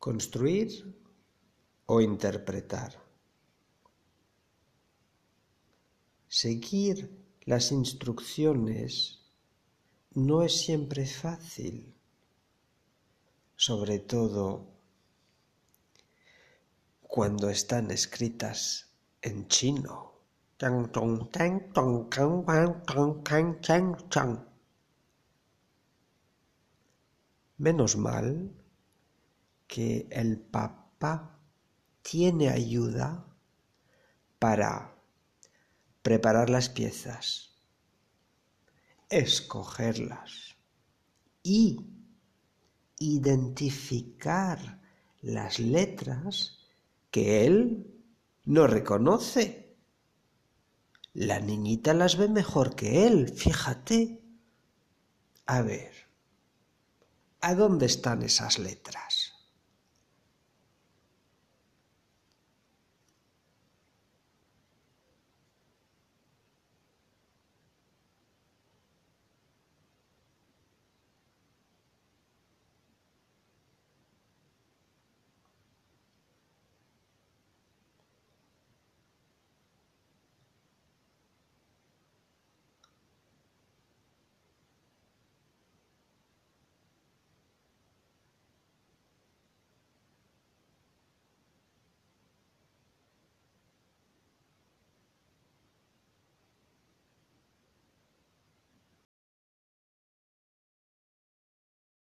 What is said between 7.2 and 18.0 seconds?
las instrucciones no es siempre fácil, sobre todo cuando están